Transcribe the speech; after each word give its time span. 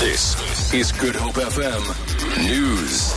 This 0.00 0.72
is 0.72 0.92
Good 0.92 1.14
Hope 1.14 1.34
FM 1.34 2.48
News. 2.48 3.12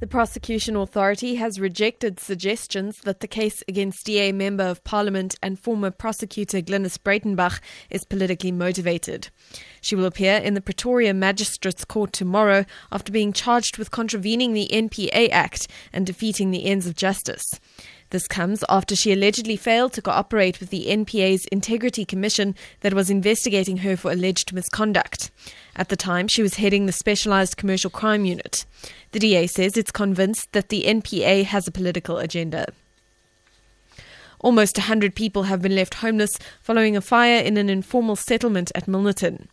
The 0.00 0.06
prosecution 0.06 0.76
authority 0.76 1.34
has 1.34 1.60
rejected 1.60 2.18
suggestions 2.18 3.00
that 3.00 3.20
the 3.20 3.28
case 3.28 3.62
against 3.68 4.06
DA 4.06 4.32
Member 4.32 4.64
of 4.64 4.82
Parliament 4.82 5.36
and 5.42 5.60
former 5.60 5.90
prosecutor 5.90 6.62
Glynnis 6.62 6.96
Breytenbach 6.96 7.60
is 7.90 8.06
politically 8.06 8.50
motivated. 8.50 9.28
She 9.82 9.94
will 9.94 10.06
appear 10.06 10.38
in 10.38 10.54
the 10.54 10.62
Pretoria 10.62 11.12
Magistrates 11.12 11.84
Court 11.84 12.14
tomorrow 12.14 12.64
after 12.90 13.12
being 13.12 13.34
charged 13.34 13.76
with 13.76 13.90
contravening 13.90 14.54
the 14.54 14.70
NPA 14.72 15.28
Act 15.30 15.68
and 15.92 16.06
defeating 16.06 16.50
the 16.50 16.64
ends 16.64 16.86
of 16.86 16.96
justice. 16.96 17.60
This 18.12 18.28
comes 18.28 18.62
after 18.68 18.94
she 18.94 19.10
allegedly 19.10 19.56
failed 19.56 19.94
to 19.94 20.02
cooperate 20.02 20.60
with 20.60 20.68
the 20.68 20.88
NPA's 20.88 21.46
Integrity 21.46 22.04
Commission 22.04 22.54
that 22.80 22.92
was 22.92 23.08
investigating 23.08 23.78
her 23.78 23.96
for 23.96 24.12
alleged 24.12 24.52
misconduct. 24.52 25.30
At 25.76 25.88
the 25.88 25.96
time, 25.96 26.28
she 26.28 26.42
was 26.42 26.56
heading 26.56 26.84
the 26.84 26.92
Specialized 26.92 27.56
Commercial 27.56 27.88
Crime 27.88 28.26
Unit. 28.26 28.66
The 29.12 29.18
DA 29.18 29.46
says 29.46 29.78
it's 29.78 29.90
convinced 29.90 30.52
that 30.52 30.68
the 30.68 30.82
NPA 30.82 31.44
has 31.44 31.66
a 31.66 31.72
political 31.72 32.18
agenda. 32.18 32.66
Almost 34.42 34.76
100 34.76 35.14
people 35.14 35.44
have 35.44 35.62
been 35.62 35.76
left 35.76 35.94
homeless 35.94 36.36
following 36.62 36.96
a 36.96 37.00
fire 37.00 37.40
in 37.40 37.56
an 37.56 37.70
informal 37.70 38.16
settlement 38.16 38.72
at 38.74 38.86
Milnerton. 38.86 39.46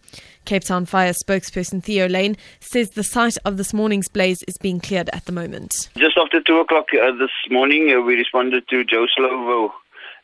Cape 0.45 0.63
Town 0.63 0.85
Fire 0.85 1.13
spokesperson 1.13 1.83
Theo 1.83 2.07
Layne 2.07 2.35
says 2.59 2.89
the 2.89 3.03
site 3.03 3.37
of 3.45 3.57
this 3.57 3.71
morning's 3.71 4.07
blaze 4.07 4.43
is 4.47 4.57
being 4.57 4.79
cleared 4.79 5.09
at 5.13 5.25
the 5.25 5.31
moment. 5.31 5.89
Just 5.95 6.17
after 6.17 6.41
2 6.41 6.59
o'clock 6.59 6.87
uh, 6.93 7.11
this 7.11 7.29
morning, 7.51 7.93
uh, 7.93 8.01
we 8.01 8.15
responded 8.15 8.67
to 8.69 8.83
Joe 8.83 9.05
Slovo 9.17 9.71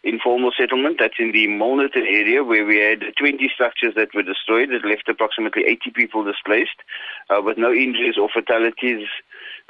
informal 0.03 0.51
settlement 0.55 0.97
that's 0.99 1.19
in 1.19 1.31
the 1.31 1.47
Milnerton 1.47 2.05
area 2.07 2.43
where 2.43 2.65
we 2.65 2.77
had 2.77 3.03
20 3.17 3.49
structures 3.53 3.93
that 3.95 4.13
were 4.13 4.23
destroyed. 4.23 4.71
It 4.71 4.85
left 4.85 5.09
approximately 5.09 5.63
80 5.65 5.91
people 5.91 6.23
displaced 6.23 6.77
uh, 7.29 7.41
with 7.41 7.57
no 7.57 7.73
injuries 7.73 8.15
or 8.19 8.29
fatalities 8.29 9.07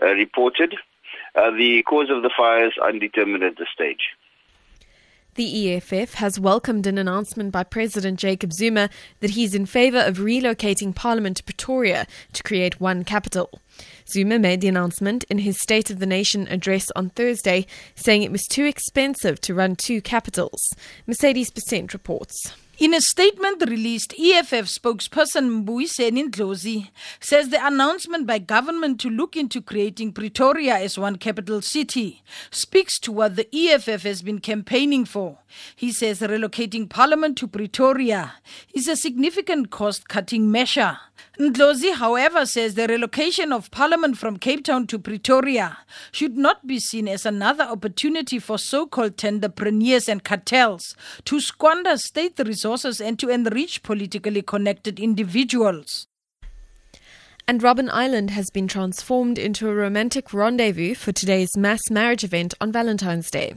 uh, 0.02 0.14
reported. 0.14 0.76
Uh, 1.36 1.52
the 1.52 1.84
cause 1.84 2.10
of 2.10 2.22
the 2.22 2.30
fire 2.36 2.68
is 2.68 2.74
undetermined 2.84 3.44
at 3.44 3.58
this 3.58 3.70
stage. 3.74 4.12
The 5.36 5.76
EFF 5.76 6.14
has 6.14 6.40
welcomed 6.40 6.88
an 6.88 6.98
announcement 6.98 7.52
by 7.52 7.66
President 7.66 8.18
Jacob 8.18 8.54
Zuma 8.54 8.90
that 9.20 9.32
he's 9.32 9.54
in 9.54 9.66
favour 9.66 10.00
of 10.00 10.20
relocating 10.20 10.96
Parliament 10.96 11.36
to 11.38 11.44
Pretoria 11.44 12.08
to 12.32 12.44
create 12.44 12.80
one 12.80 13.04
capital. 13.04 13.60
Zuma 14.08 14.40
made 14.40 14.62
the 14.62 14.70
announcement 14.70 15.26
in 15.26 15.40
his 15.40 15.60
State 15.60 15.90
of 15.90 16.00
the 16.00 16.06
Nation 16.06 16.48
address 16.48 16.90
on 16.96 17.10
Thursday, 17.10 17.66
saying 17.96 18.24
it 18.24 18.32
was 18.32 18.48
too 18.48 18.64
expensive 18.64 19.42
to 19.42 19.54
run 19.54 19.76
two 19.76 20.02
capitals. 20.02 20.74
Mercedes 21.06 21.52
Percent 21.52 21.94
reports. 21.94 22.56
In 22.78 22.94
a 22.94 23.00
statement 23.00 23.64
released, 23.70 24.14
EFF 24.20 24.68
spokesperson 24.68 25.64
Mbuyiseni 25.64 26.30
Ndlozi 26.30 26.90
says 27.22 27.48
the 27.48 27.66
announcement 27.66 28.28
by 28.28 28.38
government 28.38 29.00
to 29.00 29.10
look 29.10 29.38
into 29.38 29.62
creating 29.62 30.12
Pretoria 30.12 30.76
as 30.76 31.00
one 31.00 31.16
capital 31.16 31.62
city 31.62 32.22
speaks 32.52 33.00
to 33.00 33.14
what 33.14 33.38
the 33.38 33.48
EFF 33.56 34.04
has 34.04 34.22
been 34.22 34.40
campaigning 34.40 35.06
for. 35.06 35.38
He 35.74 35.94
says 35.94 36.20
relocating 36.20 36.90
parliament 36.90 37.38
to 37.38 37.48
Pretoria 37.48 38.34
is 38.74 38.90
a 38.90 38.98
significant 38.98 39.70
cost-cutting 39.70 40.52
measure. 40.52 40.98
Ndlozi, 41.40 41.94
however, 41.96 42.46
says 42.46 42.76
the 42.76 42.88
relocation 42.88 43.52
of 43.52 43.70
parliament 43.70 44.18
from 44.18 44.38
Cape 44.38 44.64
Town 44.64 44.88
to 44.88 44.98
Pretoria 44.98 45.80
should 46.12 46.38
not 46.38 46.66
be 46.66 46.80
seen 46.80 47.08
as 47.08 47.26
another 47.26 47.66
opportunity 47.66 48.40
for 48.40 48.58
so-called 48.58 49.18
tenderpreneurs 49.18 50.08
and 50.08 50.24
cartels 50.24 50.96
to 51.26 51.42
squander 51.42 51.98
state 51.98 52.40
resources 52.40 53.02
and 53.02 53.20
to 53.20 53.30
enrich 53.30 53.84
politically 53.84 54.42
connected 54.42 55.00
individuals. 55.00 56.08
And 57.48 57.62
Robben 57.62 57.90
Island 57.92 58.32
has 58.32 58.50
been 58.50 58.68
transformed 58.68 59.38
into 59.38 59.70
a 59.70 59.76
romantic 59.76 60.34
rendezvous 60.34 60.96
for 60.96 61.12
today's 61.12 61.56
mass 61.56 61.92
marriage 61.92 62.24
event 62.24 62.56
on 62.60 62.72
Valentine's 62.72 63.30
Day. 63.30 63.54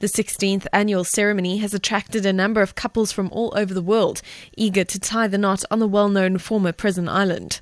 The 0.00 0.08
16th 0.08 0.66
annual 0.72 1.04
ceremony 1.04 1.58
has 1.58 1.72
attracted 1.72 2.26
a 2.26 2.32
number 2.32 2.60
of 2.60 2.74
couples 2.74 3.12
from 3.12 3.28
all 3.30 3.52
over 3.56 3.72
the 3.72 3.82
world, 3.82 4.20
eager 4.56 4.82
to 4.82 4.98
tie 4.98 5.28
the 5.28 5.38
knot 5.38 5.62
on 5.70 5.78
the 5.78 5.86
well 5.86 6.08
known 6.08 6.38
former 6.38 6.72
prison 6.72 7.08
island. 7.08 7.60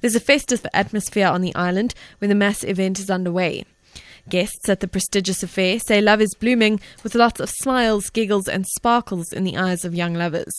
There's 0.00 0.14
a 0.14 0.20
festive 0.20 0.64
atmosphere 0.72 1.26
on 1.26 1.40
the 1.40 1.54
island 1.56 1.94
when 2.18 2.28
the 2.28 2.36
mass 2.36 2.62
event 2.62 3.00
is 3.00 3.10
underway. 3.10 3.64
Guests 4.28 4.68
at 4.68 4.80
the 4.80 4.88
prestigious 4.88 5.42
affair 5.42 5.78
say 5.78 6.00
love 6.00 6.20
is 6.20 6.34
blooming 6.34 6.80
with 7.02 7.14
lots 7.14 7.40
of 7.40 7.48
smiles, 7.48 8.10
giggles, 8.10 8.46
and 8.46 8.66
sparkles 8.66 9.32
in 9.32 9.44
the 9.44 9.56
eyes 9.56 9.84
of 9.84 9.94
young 9.94 10.12
lovers. 10.12 10.52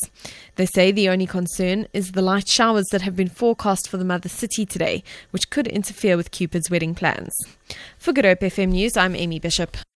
They 0.55 0.65
say 0.65 0.91
the 0.91 1.09
only 1.09 1.27
concern 1.27 1.87
is 1.93 2.13
the 2.13 2.21
light 2.21 2.47
showers 2.47 2.87
that 2.91 3.03
have 3.03 3.15
been 3.15 3.29
forecast 3.29 3.87
for 3.87 3.97
the 3.97 4.05
mother 4.05 4.29
city 4.29 4.65
today, 4.65 5.03
which 5.31 5.49
could 5.49 5.67
interfere 5.67 6.17
with 6.17 6.31
Cupid's 6.31 6.71
wedding 6.71 6.95
plans. 6.95 7.35
For 7.97 8.11
Good 8.11 8.25
Hope 8.25 8.39
FM 8.39 8.69
News, 8.69 8.97
I'm 8.97 9.15
Amy 9.15 9.39
Bishop. 9.39 9.77